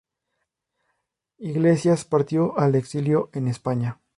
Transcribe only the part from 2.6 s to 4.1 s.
exilió en España.